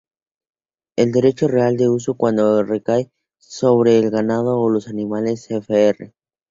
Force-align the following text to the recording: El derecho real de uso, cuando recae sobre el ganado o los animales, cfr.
El 0.95 1.11
derecho 1.11 1.47
real 1.47 1.77
de 1.77 1.87
uso, 1.87 2.15
cuando 2.15 2.63
recae 2.63 3.11
sobre 3.37 3.99
el 3.99 4.09
ganado 4.09 4.59
o 4.59 4.67
los 4.67 4.87
animales, 4.87 5.45
cfr. 5.47 6.11